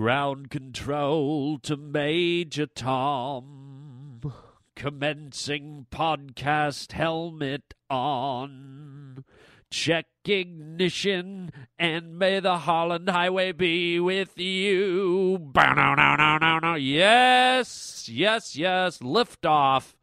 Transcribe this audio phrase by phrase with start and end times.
[0.00, 4.32] Ground control to Major Tom.
[4.74, 9.26] Commencing podcast helmet on.
[9.70, 15.36] Check ignition and may the Holland Highway be with you.
[15.38, 16.74] Bow, no, no, no, no, no.
[16.76, 19.00] Yes, yes, yes.
[19.00, 19.96] Liftoff.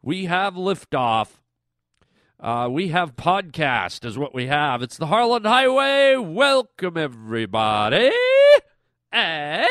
[0.00, 1.32] We have liftoff.
[2.40, 4.80] Uh, we have podcast, is what we have.
[4.80, 6.16] It's the Harland Highway.
[6.16, 8.10] Welcome, everybody.
[9.10, 9.66] Hey,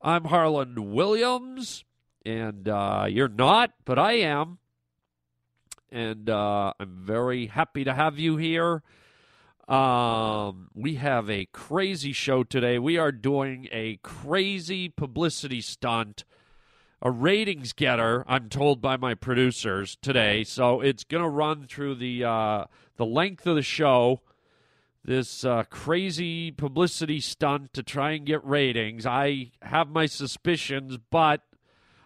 [0.00, 1.84] I'm Harlan Williams,
[2.24, 4.58] and uh, you're not, but I am.
[5.90, 8.82] And uh, I'm very happy to have you here.
[9.66, 12.78] Um, we have a crazy show today.
[12.78, 16.24] We are doing a crazy publicity stunt
[17.00, 20.44] a ratings getter, I'm told by my producers today.
[20.44, 22.64] So it's going to run through the uh,
[22.96, 24.20] the length of the show.
[25.08, 29.06] This uh, crazy publicity stunt to try and get ratings.
[29.06, 31.40] I have my suspicions, but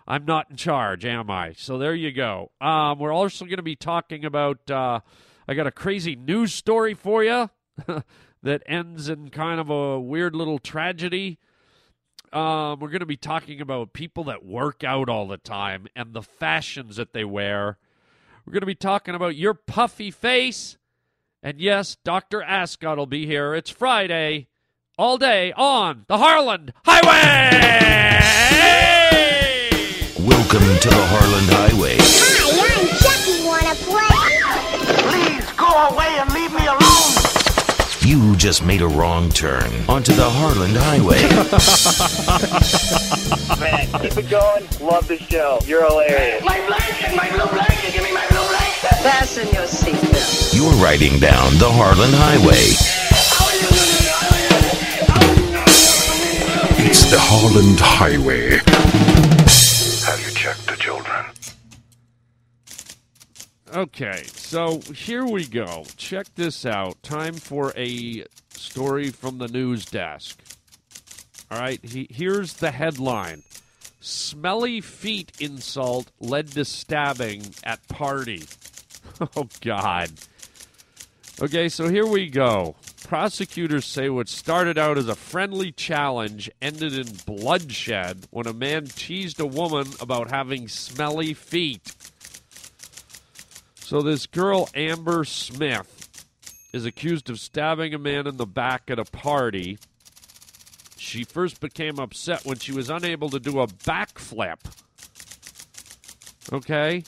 [0.07, 1.55] I'm not in charge, am I?
[1.55, 2.53] So there you go.
[2.61, 4.71] Um, we're also going to be talking about.
[4.71, 5.01] Uh,
[5.49, 7.51] I got a crazy news story for you
[8.45, 11.41] that ends in kind of a weird little tragedy.
[12.33, 16.15] Um, we're going to be talking about people that work out all the time and
[16.15, 17.79] the fashions that they wear.
[18.47, 20.79] We're going to be talking about your puffy face.
[21.45, 22.41] And yes, Dr.
[22.41, 23.53] Ascot will be here.
[23.53, 24.47] It's Friday,
[24.97, 27.51] all day on the Harland Highway!
[30.25, 31.97] Welcome to the Harland Highway.
[31.99, 33.43] Hi, I'm Chucky.
[33.45, 34.39] Wanna play?
[35.11, 37.11] Please go away and leave me alone.
[38.03, 41.23] You just made a wrong turn onto the Harland Highway.
[43.61, 44.69] Man, keep it going.
[44.81, 45.59] Love the show.
[45.67, 46.45] You're hilarious.
[46.45, 47.93] My blanket, my blue blanket.
[47.93, 48.22] Give me my blue blanket.
[48.83, 50.57] Fasten your seatbelt.
[50.57, 52.67] You're riding down the Harland Highway.
[56.85, 58.59] It's the Holland Highway.
[60.05, 61.27] Have you checked the children?
[63.73, 65.85] Okay, so here we go.
[65.97, 67.01] Check this out.
[67.05, 70.43] Time for a story from the news desk.
[71.53, 73.45] All right, he, here's the headline
[74.05, 78.43] Smelly feet insult led to stabbing at party.
[79.37, 80.11] Oh, God.
[81.41, 82.77] Okay, so here we go.
[83.05, 88.87] Prosecutors say what started out as a friendly challenge ended in bloodshed when a man
[88.87, 91.95] teased a woman about having smelly feet.
[93.77, 96.03] So this girl, Amber Smith,
[96.73, 99.79] is accused of stabbing a man in the back at a party.
[100.97, 104.59] She first became upset when she was unable to do a backflip.
[106.53, 107.05] Okay?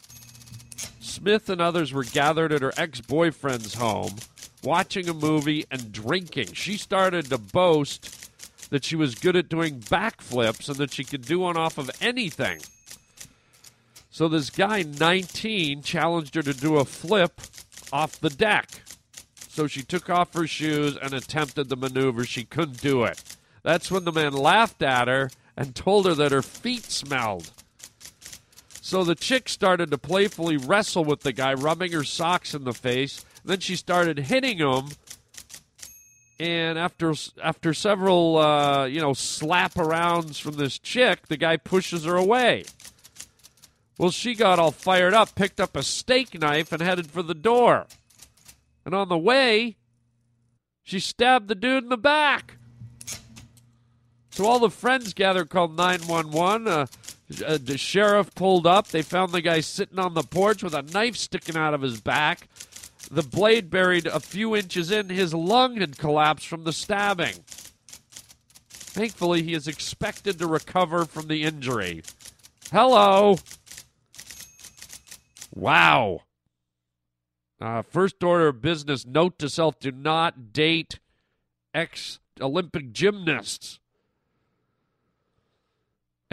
[1.14, 4.16] Smith and others were gathered at her ex boyfriend's home,
[4.64, 6.52] watching a movie and drinking.
[6.54, 8.30] She started to boast
[8.70, 11.88] that she was good at doing backflips and that she could do one off of
[12.00, 12.60] anything.
[14.10, 17.40] So this guy, 19, challenged her to do a flip
[17.92, 18.82] off the deck.
[19.48, 22.24] So she took off her shoes and attempted the maneuver.
[22.24, 23.22] She couldn't do it.
[23.62, 27.52] That's when the man laughed at her and told her that her feet smelled.
[28.84, 32.74] So the chick started to playfully wrestle with the guy, rubbing her socks in the
[32.74, 33.24] face.
[33.42, 34.88] Then she started hitting him.
[36.38, 42.04] And after after several uh, you know slap arounds from this chick, the guy pushes
[42.04, 42.64] her away.
[43.96, 47.32] Well, she got all fired up, picked up a steak knife, and headed for the
[47.32, 47.86] door.
[48.84, 49.78] And on the way,
[50.82, 52.58] she stabbed the dude in the back.
[54.32, 56.68] So all the friends gathered, called 911.
[56.68, 56.86] Uh,
[57.44, 58.88] uh, the sheriff pulled up.
[58.88, 62.00] They found the guy sitting on the porch with a knife sticking out of his
[62.00, 62.48] back.
[63.10, 65.08] The blade buried a few inches in.
[65.08, 67.44] His lung had collapsed from the stabbing.
[68.68, 72.02] Thankfully, he is expected to recover from the injury.
[72.70, 73.36] Hello.
[75.54, 76.20] Wow.
[77.60, 80.98] Uh, first order of business note to self do not date
[81.72, 83.80] ex Olympic gymnasts.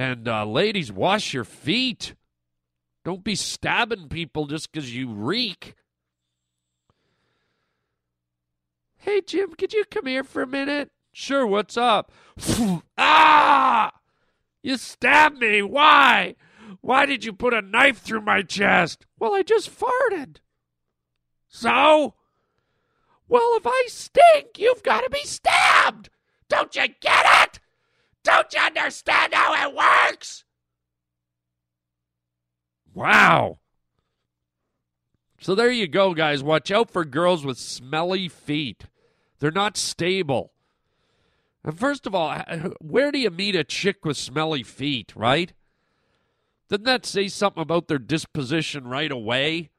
[0.02, 2.16] And uh, ladies, wash your feet.
[3.06, 5.76] Don't be stabbing people just because you reek.
[8.98, 10.90] Hey, Jim, could you come here for a minute?
[11.14, 12.12] Sure, what's up?
[12.98, 13.92] ah!
[14.64, 15.62] You stabbed me.
[15.62, 16.34] Why?
[16.82, 19.06] Why did you put a knife through my chest?
[19.20, 20.38] Well, I just farted.
[21.48, 22.16] So?
[23.28, 26.10] Well, if I stink, you've got to be stabbed.
[26.50, 27.60] Don't you get it?
[28.24, 30.44] Don't you understand how it works?
[32.94, 33.60] Wow.
[35.40, 36.44] So there you go, guys.
[36.44, 38.86] Watch out for girls with smelly feet.
[39.40, 40.52] They're not stable.
[41.64, 42.38] And first of all,
[42.80, 45.54] where do you meet a chick with smelly feet, right?
[46.70, 49.72] Doesn't that say something about their disposition right away?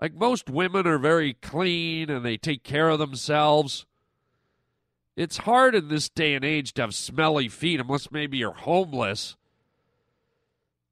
[0.00, 3.86] Like most women are very clean and they take care of themselves.
[5.20, 9.36] It's hard in this day and age to have smelly feet unless maybe you're homeless.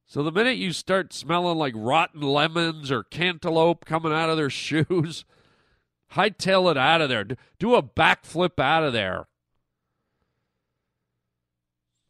[0.06, 4.50] So the minute you start smelling like rotten lemons or cantaloupe coming out of their
[4.50, 5.24] shoes,
[6.12, 7.24] hightail it out of there.
[7.58, 9.28] Do a backflip out of there.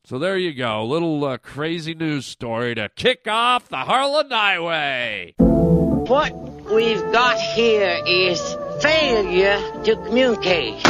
[0.03, 5.35] So there you go, little uh, crazy news story to kick off the Harland Highway.
[5.38, 8.41] What we've got here is
[8.82, 10.82] failure to communicate.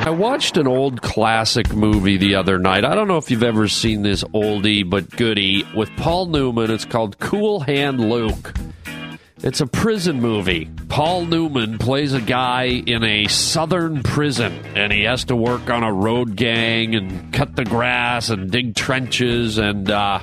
[0.00, 2.86] I watched an old classic movie the other night.
[2.86, 6.70] I don't know if you've ever seen this oldie but goodie with Paul Newman.
[6.70, 8.54] It's called Cool Hand Luke.
[9.42, 10.70] It's a prison movie.
[10.88, 15.82] Paul Newman plays a guy in a southern prison, and he has to work on
[15.82, 19.58] a road gang and cut the grass and dig trenches.
[19.58, 20.20] And uh,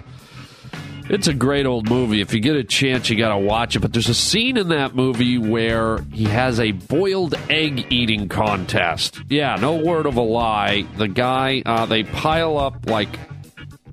[1.09, 2.21] it's a great old movie.
[2.21, 3.79] If you get a chance, you got to watch it.
[3.79, 9.19] But there's a scene in that movie where he has a boiled egg eating contest.
[9.29, 10.85] Yeah, no word of a lie.
[10.97, 13.19] The guy, uh, they pile up like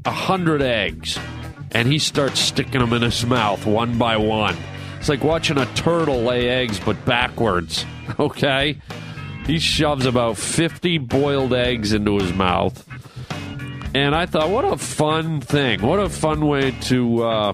[0.04, 1.18] a hundred eggs,
[1.72, 4.56] and he starts sticking them in his mouth one by one.
[4.98, 7.84] It's like watching a turtle lay eggs, but backwards.
[8.18, 8.78] Okay?
[9.46, 12.86] He shoves about 50 boiled eggs into his mouth.
[13.94, 15.80] And I thought, what a fun thing.
[15.80, 17.52] What a fun way to uh,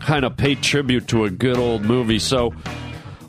[0.00, 2.18] kind of pay tribute to a good old movie.
[2.18, 2.52] So,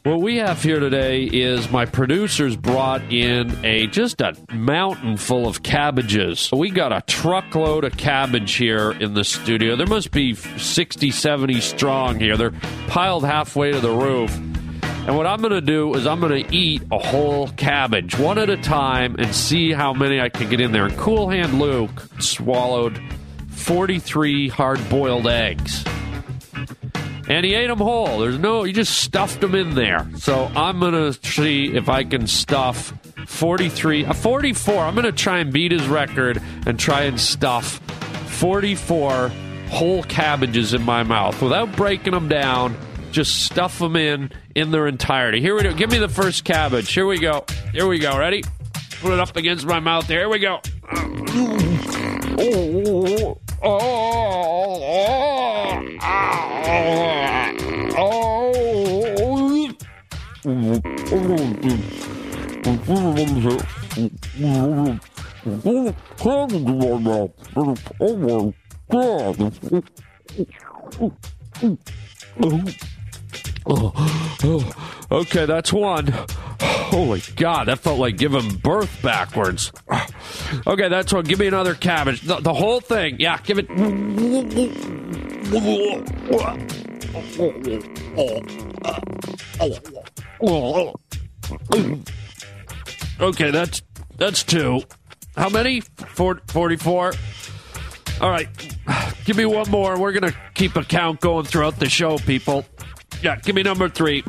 [0.04, 5.48] what we have here today is my producers brought in a just a mountain full
[5.48, 6.50] of cabbages.
[6.52, 9.76] We got a truckload of cabbage here in the studio.
[9.76, 12.38] There must be 60, 70 strong here.
[12.38, 12.54] They're
[12.88, 14.38] piled halfway to the roof.
[15.08, 18.38] And what I'm going to do is I'm going to eat a whole cabbage one
[18.38, 20.86] at a time and see how many I can get in there.
[20.86, 23.02] And Cool Hand Luke swallowed
[23.50, 25.86] 43 hard boiled eggs
[27.28, 28.20] and he ate them whole.
[28.20, 30.10] There's no, he just stuffed them in there.
[30.18, 32.94] So I'm gonna see if I can stuff
[33.28, 34.84] 43, uh, 44.
[34.84, 37.80] I'm gonna try and beat his record and try and stuff
[38.30, 39.30] 44
[39.70, 42.76] whole cabbages in my mouth without breaking them down.
[43.18, 45.42] Just stuff them in in their entirety.
[45.42, 45.74] Here we go.
[45.74, 46.94] Give me the first cabbage.
[46.94, 47.46] Here we go.
[47.74, 48.16] Here we go.
[48.16, 48.44] Ready?
[49.02, 50.06] Put it up against my mouth.
[50.06, 50.62] There we go.
[52.38, 53.42] Oh,
[72.44, 72.64] oh,
[73.70, 73.92] Oh,
[74.44, 76.14] oh, okay, that's one.
[76.62, 79.72] Holy God, that felt like giving birth backwards.
[80.66, 81.26] Okay, that's one.
[81.26, 82.22] Give me another cabbage.
[82.22, 83.18] The, the whole thing.
[83.20, 83.68] Yeah, give it.
[93.20, 93.82] Okay, that's
[94.18, 94.82] that's two.
[95.36, 95.82] How many?
[95.82, 97.14] Four, 44?
[98.22, 98.48] All right,
[99.26, 100.00] give me one more.
[100.00, 102.66] We're going to keep a count going throughout the show, people.
[103.22, 104.24] Yeah, give me number three.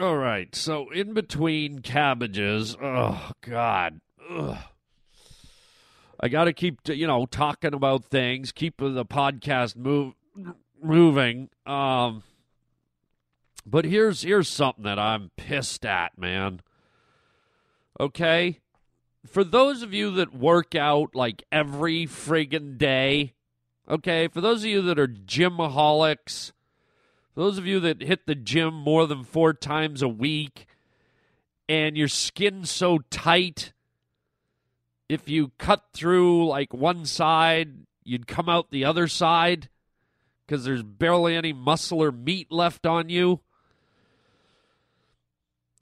[0.00, 4.58] All right, so in between cabbages, oh God, Ugh.
[6.20, 10.14] I got to keep you know talking about things, keep the podcast move
[10.82, 11.48] moving.
[11.66, 12.22] Um,
[13.66, 16.60] but here's here's something that I'm pissed at, man.
[17.98, 18.60] Okay,
[19.26, 23.34] for those of you that work out like every friggin' day,
[23.88, 26.52] okay, for those of you that are gymaholics,
[27.34, 30.66] those of you that hit the gym more than four times a week,
[31.68, 33.72] and your skin's so tight,
[35.08, 39.70] if you cut through like one side, you'd come out the other side
[40.46, 43.40] because there's barely any muscle or meat left on you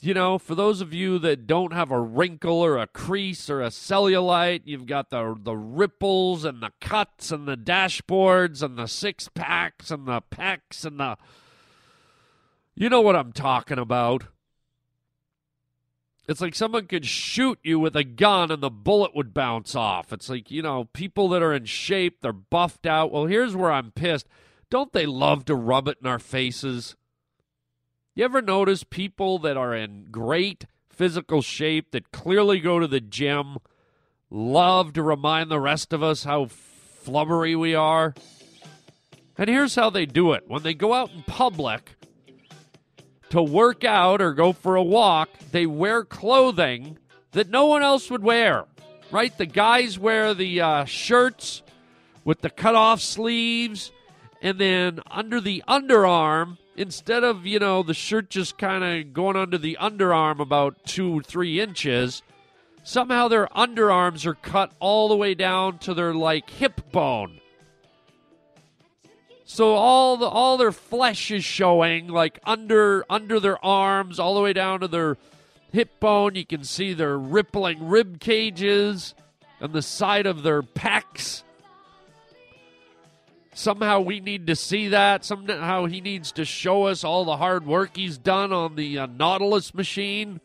[0.02, 3.62] you know, for those of you that don't have a wrinkle or a crease or
[3.62, 8.88] a cellulite, you've got the the ripples and the cuts and the dashboards and the
[8.88, 11.16] six packs and the pecs and the
[12.74, 14.24] You know what I'm talking about.
[16.26, 20.12] It's like someone could shoot you with a gun and the bullet would bounce off.
[20.12, 23.12] It's like, you know, people that are in shape, they're buffed out.
[23.12, 24.26] Well, here's where I'm pissed.
[24.68, 26.96] Don't they love to rub it in our faces?
[28.14, 33.00] You ever notice people that are in great physical shape that clearly go to the
[33.00, 33.56] gym
[34.28, 38.12] love to remind the rest of us how flubbery we are.
[39.38, 41.94] And here's how they do it when they go out in public
[43.30, 46.98] to work out or go for a walk, they wear clothing
[47.30, 48.66] that no one else would wear,
[49.10, 49.36] right?
[49.38, 51.62] The guys wear the uh, shirts
[52.26, 53.90] with the cut off sleeves,
[54.42, 59.36] and then under the underarm, instead of, you know, the shirt just kind of going
[59.36, 62.22] under the underarm about two, three inches,
[62.82, 67.38] somehow their underarms are cut all the way down to their, like, hip bone.
[69.44, 74.40] So all the all their flesh is showing, like under under their arms, all the
[74.40, 75.18] way down to their
[75.72, 76.36] hip bone.
[76.36, 79.14] You can see their rippling rib cages
[79.60, 81.41] and the side of their pecs.
[83.54, 85.24] Somehow we need to see that.
[85.24, 89.06] Somehow he needs to show us all the hard work he's done on the uh,
[89.06, 90.40] Nautilus machine.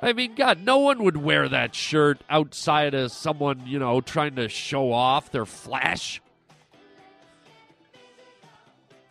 [0.00, 4.34] I mean, God, no one would wear that shirt outside of someone, you know, trying
[4.34, 6.20] to show off their flash.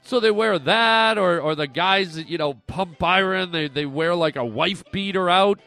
[0.01, 3.85] So they wear that, or, or the guys that, you know, pump iron, they, they
[3.85, 5.61] wear like a wife beater out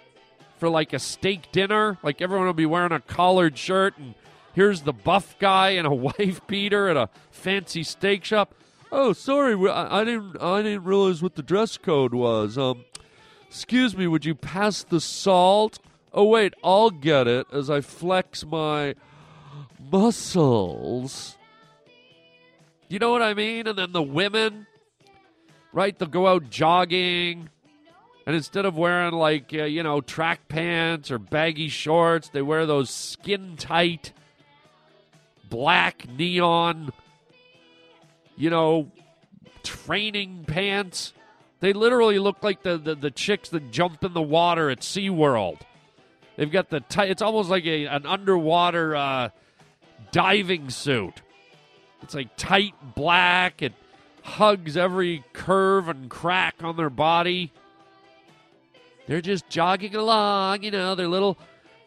[0.59, 1.97] for like a steak dinner.
[2.02, 4.14] Like everyone will be wearing a collared shirt, and
[4.56, 8.52] here's the buff guy in a wife beater at a fancy steak shop.
[8.90, 12.58] Oh, sorry, I, I didn't I didn't realize what the dress code was.
[12.58, 12.84] Um,
[13.46, 15.78] excuse me, would you pass the salt?
[16.12, 18.94] Oh wait, I'll get it as I flex my
[19.92, 21.36] muscles.
[22.88, 23.66] You know what I mean?
[23.66, 24.66] And then the women,
[25.72, 25.98] right?
[25.98, 27.50] They'll go out jogging,
[28.25, 32.64] and instead of wearing like uh, you know track pants or baggy shorts, they wear
[32.64, 34.12] those skin tight
[35.48, 36.92] black neon,
[38.36, 38.90] you know,
[39.62, 41.12] training pants.
[41.60, 45.60] They literally look like the, the, the chicks that jump in the water at SeaWorld.
[46.36, 49.28] They've got the tight, it's almost like a, an underwater uh,
[50.12, 51.22] diving suit.
[52.02, 53.62] It's like tight black.
[53.62, 53.72] It
[54.22, 57.52] hugs every curve and crack on their body.
[59.06, 61.38] They're just jogging along, you know, their little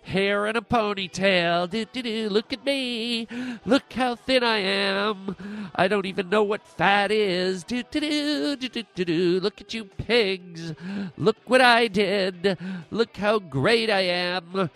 [0.09, 1.69] hair in a ponytail.
[1.69, 2.29] Do, do, do.
[2.29, 3.27] Look at me.
[3.65, 5.71] Look how thin I am.
[5.75, 7.63] I don't even know what fat is.
[7.63, 9.39] Do, do, do, do, do, do, do.
[9.39, 10.73] Look at you pigs.
[11.17, 12.57] Look what I did.
[12.91, 14.69] Look how great I am.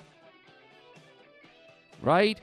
[2.02, 2.40] Right?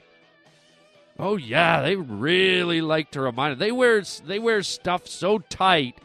[1.19, 3.59] Oh yeah, they really like to remind.
[3.59, 5.99] They wear they wear stuff so tight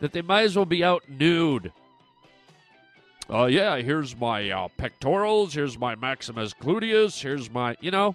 [0.00, 1.72] that they might as well be out nude.
[3.32, 5.54] Uh, yeah, here's my uh, pectorals.
[5.54, 7.22] Here's my maximus gluteus.
[7.22, 8.14] Here's my, you know,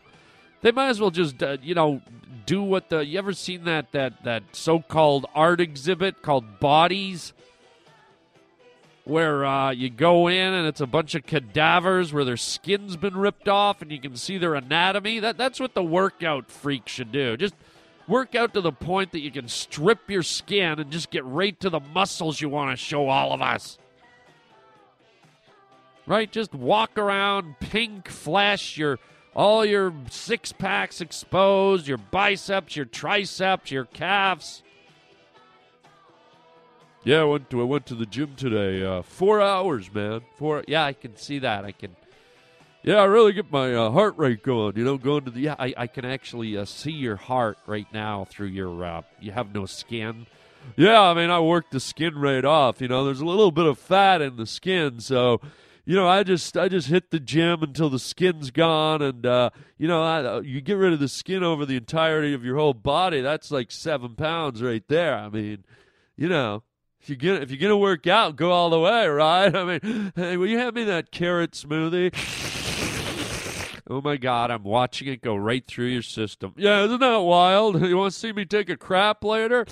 [0.62, 2.02] they might as well just, uh, you know,
[2.46, 3.04] do what the.
[3.04, 7.34] You ever seen that that that so-called art exhibit called Bodies?
[9.08, 13.16] where uh, you go in and it's a bunch of cadavers where their skin's been
[13.16, 15.20] ripped off and you can see their anatomy.
[15.20, 17.38] That that's what the workout freak should do.
[17.38, 17.56] Just
[18.06, 21.58] work out to the point that you can strip your skin and just get right
[21.62, 23.78] to the muscles you want to show all of us.
[26.08, 26.32] Right?
[26.32, 28.98] Just walk around pink flesh, your
[29.36, 34.64] all your six packs exposed, your biceps, your triceps, your calves.
[37.04, 38.84] Yeah, I went to I went to the gym today.
[38.84, 40.22] Uh, four hours, man.
[40.38, 40.64] Four.
[40.68, 41.64] Yeah, I can see that.
[41.64, 41.96] I can.
[42.84, 44.76] Yeah, I really get my uh, heart rate going.
[44.76, 45.42] You know, going to the.
[45.42, 48.84] Yeah, I, I can actually uh, see your heart right now through your.
[48.84, 50.26] Uh, you have no skin.
[50.76, 52.82] Yeah, I mean, I worked the skin right off.
[52.82, 55.40] You know, there's a little bit of fat in the skin, so
[55.88, 59.52] you know, I just I just hit the gym until the skin's gone, and uh,
[59.78, 62.58] you know, I, uh, you get rid of the skin over the entirety of your
[62.58, 63.22] whole body.
[63.22, 65.16] That's like seven pounds right there.
[65.16, 65.64] I mean,
[66.18, 66.64] you know,
[67.00, 69.56] if you're gonna if you're gonna work out, go all the way, right?
[69.56, 72.14] I mean, hey, will you have me that carrot smoothie?
[73.90, 76.54] Oh my God, I'm watching it go right through your system.
[76.58, 77.82] Yeah, isn't that wild?
[77.88, 79.66] You want to see me take a crap later?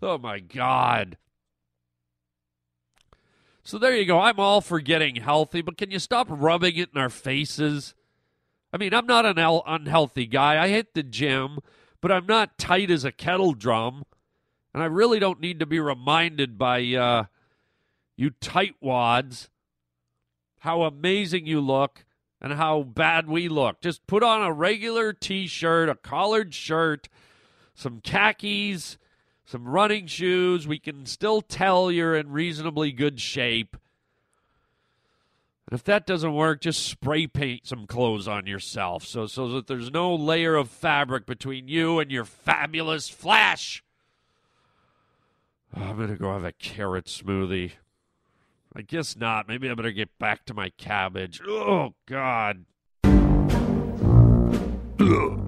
[0.00, 1.18] Oh my God.
[3.68, 4.18] So there you go.
[4.18, 7.94] I'm all for getting healthy, but can you stop rubbing it in our faces?
[8.72, 10.58] I mean, I'm not an unhealthy guy.
[10.58, 11.58] I hit the gym,
[12.00, 14.04] but I'm not tight as a kettle drum.
[14.72, 17.24] And I really don't need to be reminded by uh,
[18.16, 19.50] you tightwads
[20.60, 22.06] how amazing you look
[22.40, 23.82] and how bad we look.
[23.82, 27.10] Just put on a regular t shirt, a collared shirt,
[27.74, 28.96] some khakis,
[29.48, 30.68] some running shoes.
[30.68, 33.76] We can still tell you're in reasonably good shape.
[35.66, 39.66] And if that doesn't work, just spray paint some clothes on yourself so, so that
[39.66, 43.82] there's no layer of fabric between you and your fabulous flash.
[45.74, 47.72] Oh, I'm going to go have a carrot smoothie.
[48.76, 49.48] I guess not.
[49.48, 51.40] Maybe I better get back to my cabbage.
[51.46, 52.66] Oh, God.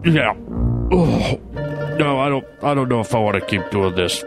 [0.02, 0.35] Yeah.
[0.92, 1.89] Oh.
[2.00, 2.47] No, I don't.
[2.62, 4.25] I don't know if I want to keep doing this.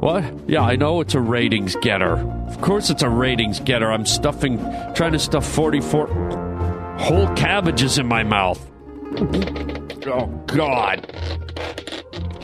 [0.00, 0.24] What?
[0.48, 2.16] Yeah, I know it's a ratings getter.
[2.48, 3.92] Of course, it's a ratings getter.
[3.92, 4.56] I'm stuffing,
[4.94, 6.06] trying to stuff 44
[6.98, 8.58] whole cabbages in my mouth.
[10.06, 11.06] Oh God.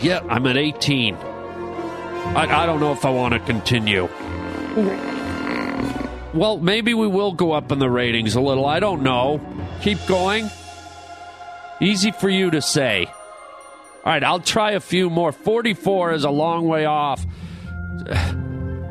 [0.02, 1.14] Yeah, I'm at 18.
[1.14, 4.10] I, I don't know if I want to continue.
[6.34, 8.66] Well, maybe we will go up in the ratings a little.
[8.66, 9.40] I don't know.
[9.80, 10.50] Keep going.
[11.82, 13.06] Easy for you to say.
[13.06, 15.32] All right, I'll try a few more.
[15.32, 17.26] 44 is a long way off.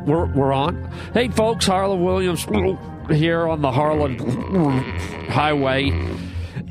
[0.06, 0.92] We're, we're on.
[1.14, 2.44] Hey, folks, Harlan Williams
[3.10, 4.18] here on the Harlan
[5.30, 5.92] Highway.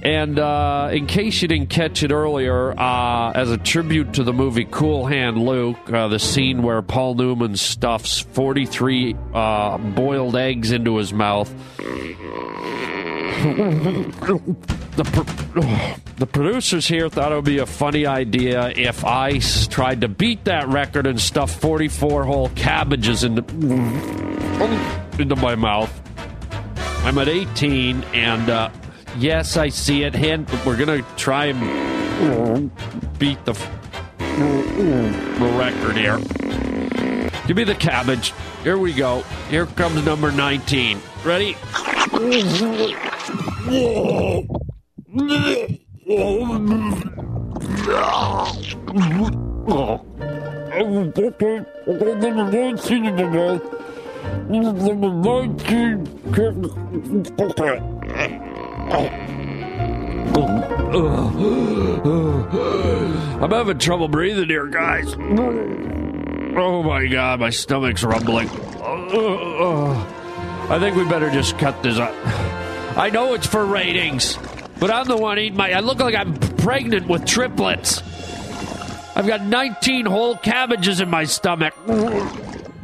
[0.03, 4.33] And uh, in case you didn't catch it earlier, uh, as a tribute to the
[4.33, 10.73] movie Cool Hand Luke, uh, the scene where Paul Newman stuffs 43 uh, boiled eggs
[10.73, 11.55] into his mouth.
[15.03, 20.03] The, pro- the producers here thought it would be a funny idea if I tried
[20.03, 23.43] to beat that record and stuff 44 whole cabbages into,
[25.19, 25.91] into my mouth.
[27.03, 28.71] I'm at 18, and uh,
[29.17, 30.15] yes, I see it.
[30.67, 32.71] We're gonna try and
[33.19, 33.55] beat the,
[34.19, 36.19] the record here.
[37.47, 38.35] Give me the cabbage.
[38.63, 39.23] Here we go.
[39.49, 41.01] Here comes number 19.
[41.25, 41.57] Ready?
[45.13, 45.81] I'm
[63.51, 65.13] having trouble breathing here, guys.
[66.57, 68.49] Oh my god, my stomach's rumbling.
[70.71, 72.15] I think we better just cut this up.
[72.97, 74.37] I know it's for ratings,
[74.81, 75.73] but I'm the one eating my.
[75.73, 78.03] I look like I'm pregnant with triplets.
[79.15, 81.75] I've got 19 whole cabbages in my stomach.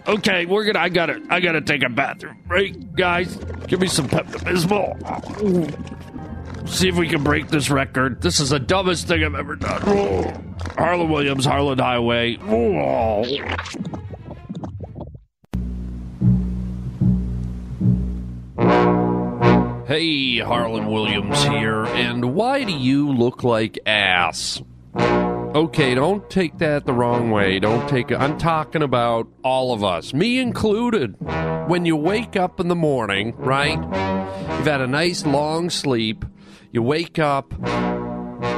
[0.06, 0.78] Okay, we're gonna.
[0.78, 1.20] I gotta.
[1.30, 3.34] I gotta take a bathroom break, guys.
[3.66, 4.96] Give me some Pepto Bismol.
[6.68, 8.20] See if we can break this record.
[8.20, 9.82] This is the dumbest thing I've ever done.
[10.76, 12.36] Harlan Williams, Harlan Highway.
[19.86, 24.60] Hey, Harlan Williams here, and why do you look like ass?
[24.96, 27.60] Okay, don't take that the wrong way.
[27.60, 28.16] Don't take it.
[28.16, 31.14] I'm talking about all of us, me included.
[31.68, 33.78] When you wake up in the morning, right?
[33.78, 36.24] You've had a nice long sleep.
[36.72, 37.52] You wake up,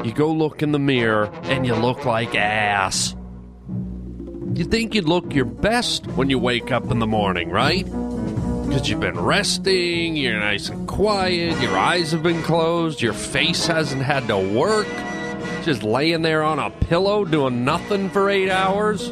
[0.07, 3.15] you go look in the mirror, and you look like ass.
[4.55, 7.87] You think you'd look your best when you wake up in the morning, right?
[8.69, 13.67] Because you've been resting, you're nice and quiet, your eyes have been closed, your face
[13.67, 14.87] hasn't had to work,
[15.65, 19.09] just laying there on a pillow doing nothing for eight hours.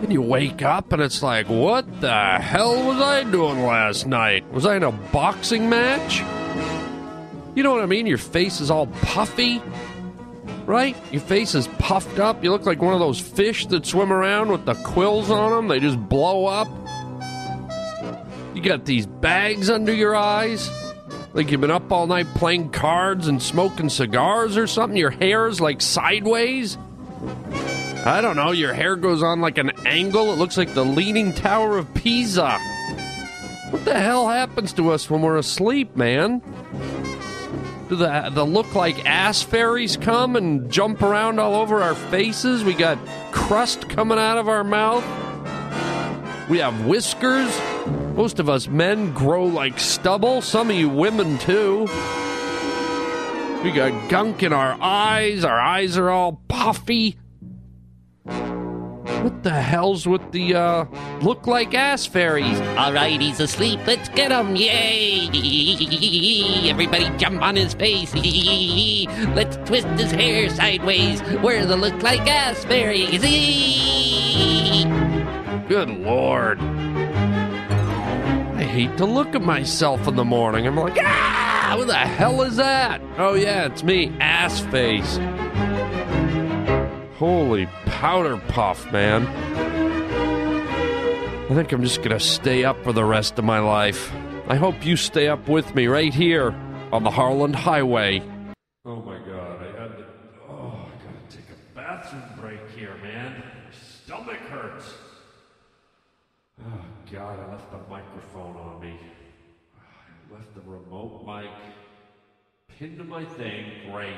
[0.00, 4.48] And you wake up and it's like, what the hell was I doing last night?
[4.52, 6.20] Was I in a boxing match?
[7.56, 8.06] You know what I mean?
[8.06, 9.60] Your face is all puffy,
[10.66, 10.96] right?
[11.10, 12.44] Your face is puffed up.
[12.44, 15.66] You look like one of those fish that swim around with the quills on them.
[15.66, 16.68] They just blow up.
[18.54, 20.70] You got these bags under your eyes.
[21.32, 24.96] Like you've been up all night playing cards and smoking cigars or something.
[24.96, 26.76] Your hair's like sideways.
[28.04, 28.50] I don't know.
[28.50, 30.32] Your hair goes on like an angle.
[30.32, 32.58] It looks like the Leaning Tower of Pisa.
[33.70, 36.42] What the hell happens to us when we're asleep, man?
[37.88, 42.64] Do the, the look like ass fairies come and jump around all over our faces?
[42.64, 42.98] We got
[43.30, 45.04] crust coming out of our mouth.
[46.48, 47.50] We have whiskers.
[48.20, 50.42] Most of us men grow like stubble.
[50.42, 51.86] Some of you women, too.
[53.64, 55.42] We got gunk in our eyes.
[55.42, 57.16] Our eyes are all puffy.
[58.24, 60.84] What the hell's with the, uh,
[61.22, 62.60] look like ass fairies?
[62.76, 63.80] All right, he's asleep.
[63.86, 64.54] Let's get him.
[64.54, 65.30] Yay!
[66.68, 68.14] Everybody jump on his face.
[69.34, 71.22] Let's twist his hair sideways.
[71.42, 73.22] We're the look like ass fairies.
[75.68, 76.60] Good lord.
[78.60, 80.66] I hate to look at myself in the morning.
[80.66, 83.00] I'm like, ah, what the hell is that?
[83.16, 85.16] Oh, yeah, it's me, ass face.
[87.16, 89.26] Holy powder puff, man.
[91.50, 94.12] I think I'm just gonna stay up for the rest of my life.
[94.46, 96.54] I hope you stay up with me right here
[96.92, 98.20] on the Harland Highway.
[98.84, 100.04] Oh my god, I had to.
[100.50, 103.36] Oh, I gotta take a bathroom break here, man.
[103.36, 103.72] My
[104.04, 104.92] stomach hurts.
[106.60, 108.96] Oh God, I left the microphone on me.
[109.76, 111.50] I left the remote mic
[112.80, 113.90] pinned to my thing.
[113.92, 114.14] Great.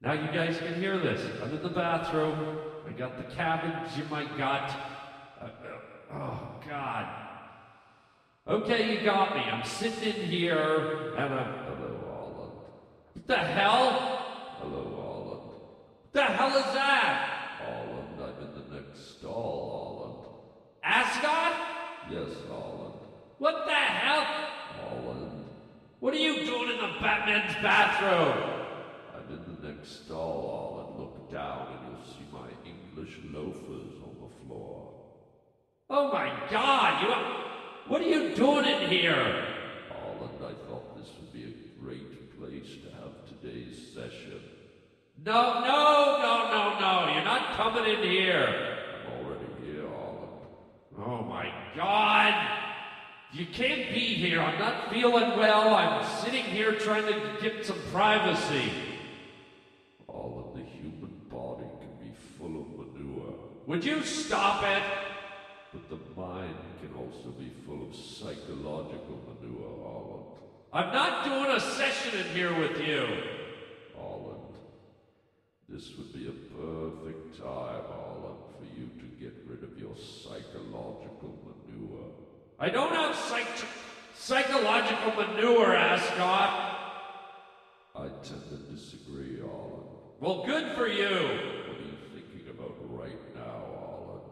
[0.00, 1.24] Now you guys can hear this.
[1.40, 2.58] I'm in the bathroom.
[2.84, 4.76] I got the cabbage in my gut.
[5.40, 7.06] Uh, uh, oh, God.
[8.48, 9.42] Okay, you got me.
[9.42, 11.54] I'm sitting in here and I'm.
[11.64, 12.52] Hello, Holland.
[13.12, 13.90] What the hell?
[14.58, 15.60] Hello, Holland.
[16.02, 17.60] What the hell is that?
[17.60, 19.92] Holland, I'm in the next stall,
[21.22, 22.94] Yes, Holland.
[23.38, 24.24] What the hell?
[24.80, 25.44] Holland.
[26.00, 28.42] What are you doing in the Batman's bathroom?
[29.14, 30.98] I'm in the next stall, Holland.
[30.98, 34.92] Look down and you'll see my English loafers on the floor.
[35.88, 37.44] Oh my god, you are...
[37.86, 39.46] what are you doing in here?
[39.90, 44.40] Holland, I thought this would be a great place to have today's session.
[45.24, 47.12] No, no, no, no, no.
[47.14, 48.88] You're not coming in here.
[49.06, 50.12] I'm already here, Holland.
[51.04, 52.58] Oh my god.
[53.32, 54.40] You can't be here.
[54.40, 55.74] I'm not feeling well.
[55.74, 58.70] I'm sitting here trying to get some privacy.
[60.06, 63.34] All of the human body can be full of manure.
[63.66, 64.82] Would you stop it?
[65.72, 70.42] But the mind can also be full of psychological manure, Holland.
[70.74, 73.06] I'm not doing a session in here with you.
[73.96, 74.56] Holland,
[75.68, 81.38] this would be a perfect time, Holland, for you to get rid of your psychological
[81.46, 82.10] manure.
[82.62, 83.66] I don't have psych-
[84.14, 86.78] psychological manure, Ascot.
[87.96, 89.82] I tend to disagree, Holland.
[90.20, 91.08] Well, good for you.
[91.08, 94.22] What are you thinking about right now, Holland?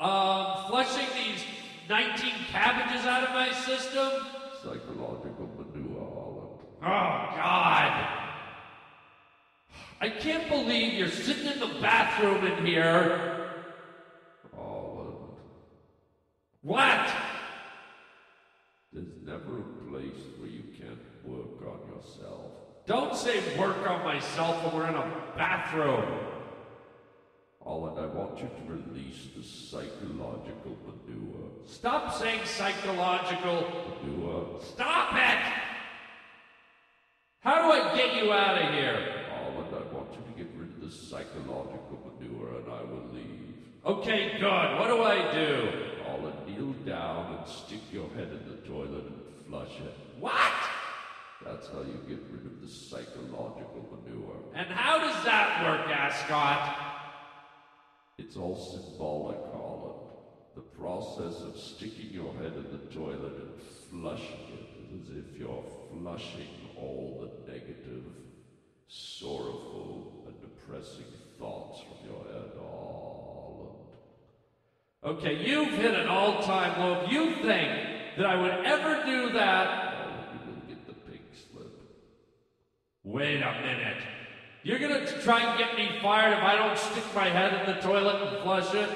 [0.00, 1.44] Um, flushing these
[1.86, 4.08] 19 cabbages out of my system?
[4.62, 6.60] Psychological manure, Holland.
[6.80, 8.08] Oh, God.
[10.00, 13.50] I can't believe you're sitting in the bathroom in here.
[14.56, 15.18] Holland.
[16.62, 17.10] What?
[19.44, 22.52] Never a place where you can't work on yourself.
[22.86, 26.04] Don't say work on myself when we're in a bathroom.
[27.62, 31.50] Holland, I want you to release the psychological manure.
[31.66, 33.66] Stop saying psychological
[34.02, 34.60] manure.
[34.62, 35.52] Stop it!
[37.40, 39.26] How do I get you out of here?
[39.30, 43.54] Holland, I want you to get rid of the psychological manure and I will leave.
[43.84, 44.78] Okay, good.
[44.78, 45.68] What do I do?
[46.06, 48.53] Holland, kneel down and stick your head in the
[49.54, 49.94] toilet flush it.
[50.20, 50.52] What?
[51.44, 54.36] That's how you get rid of the psychological manure.
[54.54, 56.76] And how does that work, Ascot?
[58.18, 60.10] It's all symbolic, Holland.
[60.54, 65.38] The process of sticking your head in the toilet and flushing it is as if
[65.38, 68.04] you're flushing all the negative,
[68.88, 71.06] sorrowful, and depressing
[71.38, 73.78] thoughts from your head, Holland.
[75.04, 77.06] Okay, you've hit an all-time low.
[77.10, 81.72] You think that I would ever do that, oh, you will get the pink slip.
[83.02, 84.02] Wait a minute.
[84.62, 87.80] You're gonna try and get me fired if I don't stick my head in the
[87.82, 88.88] toilet and flush it?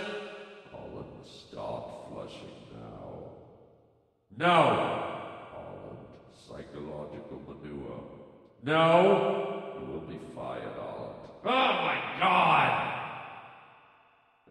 [0.70, 3.32] Holland, stop flushing now.
[4.36, 5.04] No.
[5.52, 5.98] Holland,
[6.32, 8.02] psychological manure.
[8.62, 9.74] No.
[9.78, 11.14] You will be fired, Holland.
[11.44, 12.94] Oh my god!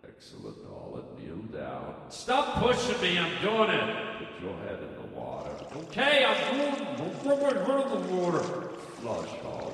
[0.07, 1.05] Excellent, Holland.
[1.17, 1.95] Kneel down.
[2.09, 4.16] Stop pushing me, I'm doing it.
[4.37, 5.49] Put your head in the water.
[5.75, 6.97] Okay, I'm it.
[6.97, 8.43] Don't put my head in the water.
[9.01, 9.71] Flush, all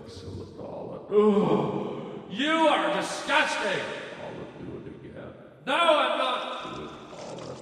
[0.05, 1.03] Excellent, Holland.
[2.29, 3.83] You are disgusting.
[4.19, 5.33] Holland, do it again.
[5.65, 6.39] No, I'm not.
[6.75, 7.59] Do it, Holland.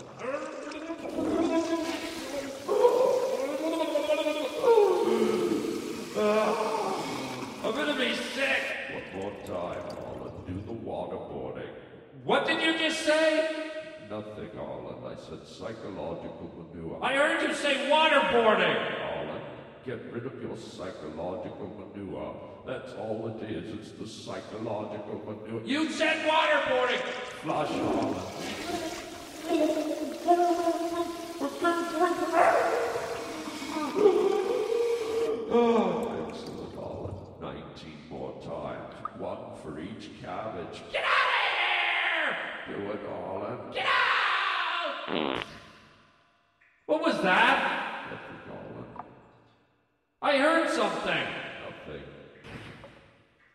[6.15, 6.71] I'm ah
[7.85, 8.61] gonna be sick.
[9.13, 9.83] One more time.
[10.47, 11.69] Do the waterboarding.
[12.23, 13.71] What did you just say?
[14.09, 15.05] Nothing, Holland.
[15.05, 16.99] I said psychological manure.
[17.03, 18.77] I heard you say waterboarding.
[18.99, 19.43] Holland,
[19.85, 22.35] get rid of your psychological manure.
[22.65, 23.73] That's all it is.
[23.79, 25.63] It's the psychological manure.
[25.65, 27.01] You said waterboarding.
[27.43, 28.17] Flush, Holland.
[35.53, 37.17] Oh, excellent, Holland.
[37.41, 38.95] 19 more times.
[39.17, 40.09] One for each
[40.71, 40.83] cabbage.
[40.91, 41.07] Get out
[42.67, 42.69] of here!
[42.77, 43.73] Do it, Holland.
[43.73, 45.43] Get out!
[46.85, 47.77] What was that?
[50.21, 51.07] I heard something.
[51.07, 52.03] Nothing.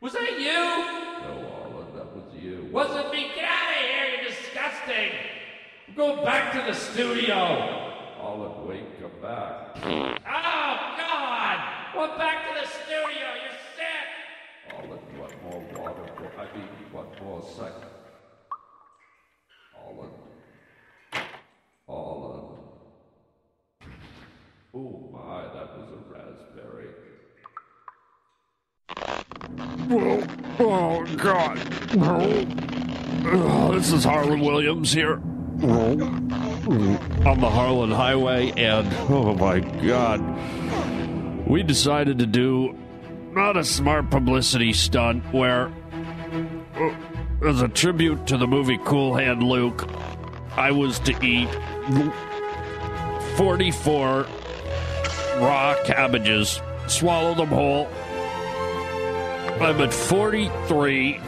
[0.00, 0.52] Was that you?
[0.52, 2.68] No, Holland, that was you.
[2.72, 3.30] Wasn't me.
[3.34, 5.12] Get out of here, you're disgusting.
[5.94, 7.92] Go back to the studio.
[8.18, 9.76] Holland, wait, come back.
[9.84, 10.16] Oh,
[10.98, 11.58] God!
[11.94, 13.26] Well, back to the studio.
[13.42, 14.06] You're sick.
[14.72, 15.34] Holland, what a
[17.56, 17.88] second.
[19.74, 20.12] Holland.
[21.88, 22.58] Holland.
[24.74, 26.90] Oh my, that was a raspberry.
[30.58, 31.58] Oh, God.
[33.28, 35.22] Oh, this is Harlan Williams here
[35.62, 36.28] on
[37.40, 40.20] the Harlan Highway, and oh my God.
[41.48, 42.76] We decided to do
[43.32, 45.72] not a smart publicity stunt where,
[46.76, 46.94] uh,
[47.48, 49.88] as a tribute to the movie Cool Hand Luke,
[50.56, 51.48] I was to eat
[53.36, 54.26] 44
[55.38, 57.88] raw cabbages, swallow them whole.
[59.60, 61.20] I'm at 43.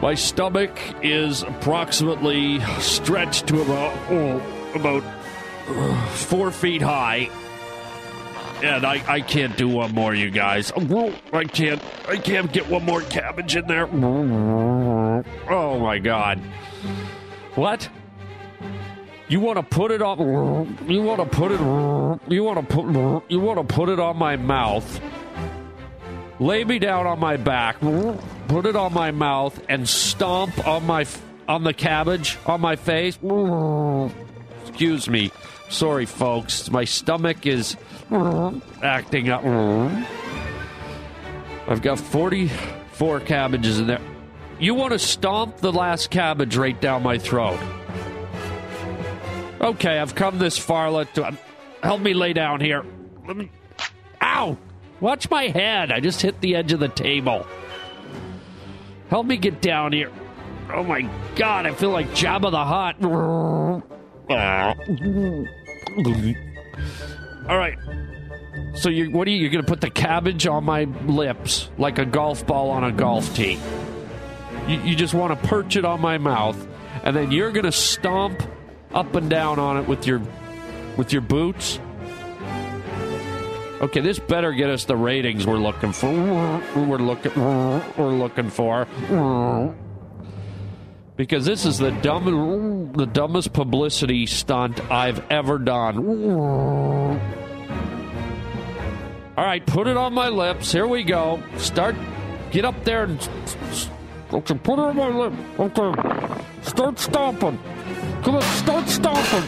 [0.00, 4.42] My stomach is approximately stretched to about oh,
[4.74, 5.04] about
[5.68, 7.30] uh, four feet high,
[8.62, 10.72] and I, I can't do one more, you guys.
[10.72, 13.86] I can't I can't get one more cabbage in there.
[15.50, 16.38] Oh my god!
[17.54, 17.88] What?
[19.28, 20.78] You want to put it on?
[20.86, 21.60] You want to put it?
[22.30, 23.30] You want to put?
[23.30, 25.00] You want to put it on my mouth?
[26.38, 27.78] Lay me down on my back,
[28.48, 31.06] put it on my mouth, and stomp on my
[31.48, 33.18] on the cabbage on my face.
[34.66, 35.30] Excuse me.
[35.68, 36.70] Sorry, folks.
[36.70, 37.76] My stomach is
[38.82, 39.44] acting up.
[41.68, 44.00] I've got 44 cabbages in there.
[44.58, 47.58] You want to stomp the last cabbage right down my throat?
[49.60, 50.90] Okay, I've come this far.
[50.90, 51.32] Let uh,
[51.82, 52.84] help me lay down here.
[53.26, 53.50] Let me.
[54.20, 54.56] Ow!
[55.00, 55.90] Watch my head.
[55.92, 57.46] I just hit the edge of the table.
[59.08, 60.10] Help me get down here.
[60.72, 62.96] Oh my god, I feel like Jabba the Hutt.
[67.48, 67.78] All right.
[68.74, 71.98] So you what are you you're going to put the cabbage on my lips like
[71.98, 73.58] a golf ball on a golf tee.
[74.66, 76.66] You, you just want to perch it on my mouth
[77.04, 78.42] and then you're going to stomp
[78.94, 80.22] up and down on it with your
[80.96, 81.78] with your boots.
[83.80, 86.12] Okay, this better get us the ratings we're looking for.
[86.76, 88.86] We're looking we're looking for.
[91.22, 96.04] Because this is the dumb the dumbest publicity stunt I've ever done.
[99.38, 100.72] All right, put it on my lips.
[100.72, 101.40] Here we go.
[101.58, 101.94] Start
[102.50, 103.20] get up there and
[104.32, 105.32] okay, put it on my lip.
[105.60, 105.92] Okay.
[106.62, 107.56] Start stomping.
[108.24, 109.44] Come on, start stomping.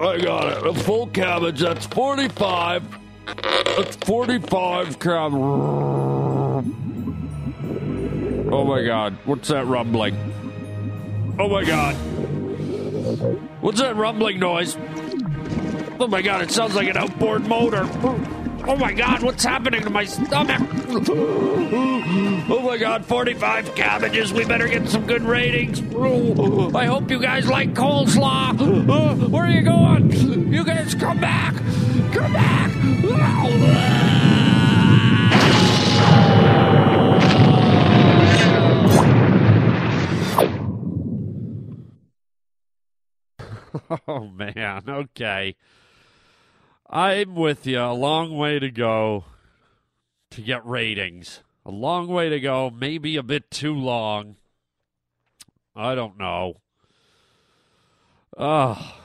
[0.00, 0.66] I got it.
[0.66, 1.60] A full cabbage.
[1.60, 2.98] That's 45.
[3.76, 5.40] That's 45 cabbage.
[8.52, 9.16] Oh my god.
[9.24, 10.16] What's that rumbling?
[11.38, 11.94] Oh my god.
[13.60, 14.76] What's that rumbling noise?
[16.00, 17.84] Oh my god, it sounds like an outboard motor.
[18.66, 20.60] Oh my god, what's happening to my stomach?
[22.48, 24.32] Oh my god, 45 cabbages.
[24.32, 25.80] We better get some good ratings.
[26.74, 29.28] I hope you guys like coleslaw.
[29.30, 30.52] Where are you going?
[30.52, 31.54] You guys come back.
[32.12, 32.70] Come back.
[44.06, 45.56] Oh man, okay.
[46.92, 47.80] I'm with you.
[47.80, 49.24] A long way to go
[50.32, 51.42] to get ratings.
[51.64, 54.36] A long way to go, maybe a bit too long.
[55.76, 56.60] I don't know.
[58.36, 59.00] Ah,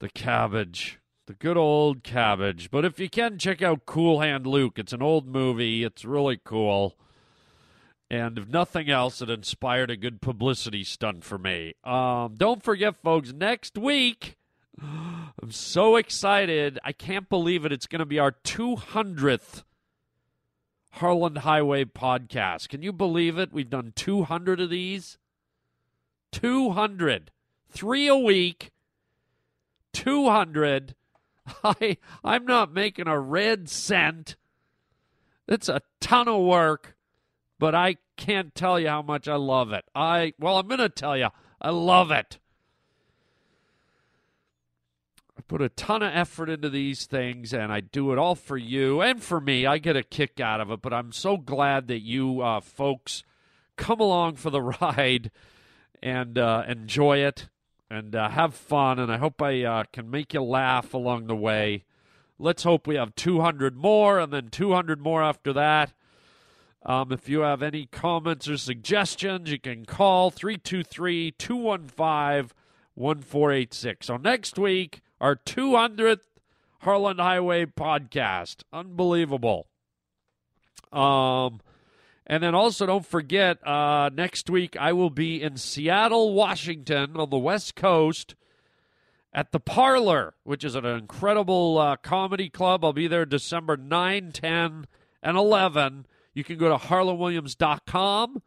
[0.00, 0.98] the cabbage.
[1.26, 2.70] The good old cabbage.
[2.70, 4.78] But if you can, check out Cool Hand Luke.
[4.78, 5.84] It's an old movie.
[5.84, 6.96] It's really cool.
[8.10, 11.74] And if nothing else, it inspired a good publicity stunt for me.
[11.84, 14.37] Um, don't forget, folks, next week,
[14.82, 16.78] I'm so excited.
[16.84, 17.72] I can't believe it.
[17.72, 19.62] It's going to be our 200th
[20.92, 22.68] Harland Highway podcast.
[22.68, 23.52] Can you believe it?
[23.52, 25.18] We've done 200 of these.
[26.32, 27.30] 200.
[27.70, 28.70] Three a week.
[29.92, 30.94] 200.
[31.64, 34.36] I, I'm not making a red cent.
[35.46, 36.94] It's a ton of work
[37.58, 39.84] but I can't tell you how much I love it.
[39.94, 41.28] I well, I'm going to tell you,
[41.60, 42.38] I love it.
[45.36, 48.56] I put a ton of effort into these things, and I do it all for
[48.58, 49.66] you and for me.
[49.66, 53.24] I get a kick out of it, but I'm so glad that you uh, folks
[53.76, 55.30] come along for the ride
[56.02, 57.48] and uh, enjoy it
[57.90, 58.98] and uh, have fun.
[58.98, 61.84] And I hope I uh, can make you laugh along the way.
[62.38, 65.92] Let's hope we have 200 more, and then 200 more after that
[66.84, 72.50] Um, if you have any comments or suggestions, you can call 323 215
[72.94, 74.06] 1486.
[74.06, 76.20] So next week, our 200th
[76.80, 78.62] Harland Highway podcast.
[78.72, 79.66] Unbelievable.
[80.92, 81.60] Um,
[82.26, 87.30] and then also don't forget, uh, next week I will be in Seattle, Washington on
[87.30, 88.34] the West Coast
[89.32, 92.84] at the Parlor, which is an incredible uh, comedy club.
[92.84, 94.86] I'll be there December 9, 10,
[95.22, 96.06] and 11.
[96.34, 98.42] You can go to harlandwilliams.com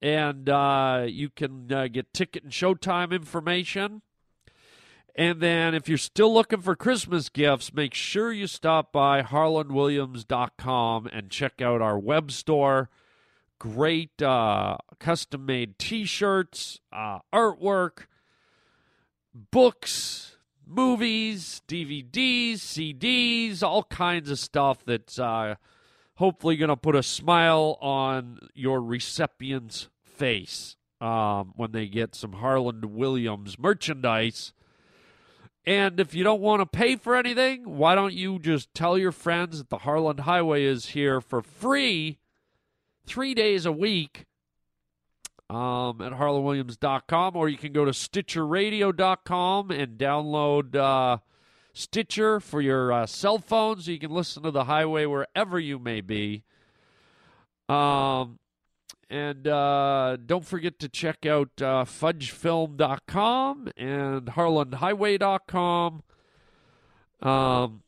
[0.00, 4.02] and uh, you can uh, get ticket and showtime information.
[5.14, 11.06] And then if you're still looking for Christmas gifts, make sure you stop by harlandwilliams.com
[11.06, 12.88] and check out our web store.
[13.58, 18.06] Great uh, custom made t shirts, uh, artwork,
[19.34, 25.56] books, movies, DVDs, CDs, all kinds of stuff that's uh,
[26.16, 32.34] hopefully going to put a smile on your recipient's face um, when they get some
[32.34, 34.52] Harland Williams merchandise.
[35.64, 39.12] And if you don't want to pay for anything, why don't you just tell your
[39.12, 42.18] friends that the Harland Highway is here for free
[43.06, 44.26] three days a week
[45.48, 51.18] um, at harlandwilliams.com, or you can go to stitcherradio.com and download uh,
[51.74, 55.78] Stitcher for your uh, cell phone so you can listen to the highway wherever you
[55.78, 56.42] may be.
[57.68, 58.38] Um,
[59.12, 66.02] and uh, don't forget to check out uh, fudgefilm.com and harlandhighway.com.
[67.20, 67.82] Um,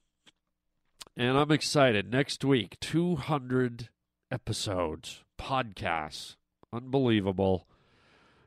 [1.16, 2.12] and I'm excited.
[2.12, 3.88] Next week, 200
[4.30, 6.36] episodes, podcasts.
[6.70, 7.66] Unbelievable.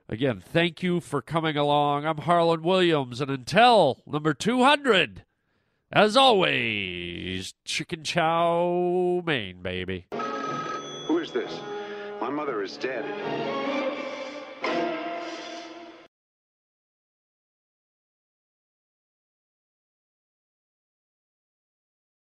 [0.08, 2.06] Again, thank you for coming along.
[2.06, 5.24] I'm Harland Williams, and until number 200,
[5.92, 10.06] as always, chicken chow mein, baby.
[11.08, 11.60] Who is this?
[12.28, 13.67] My mother is dead.